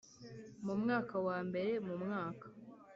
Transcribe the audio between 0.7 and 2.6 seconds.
mwaka wa mbere Mu mwaka